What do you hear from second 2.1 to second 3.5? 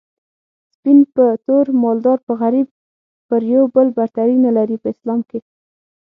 په غريب پر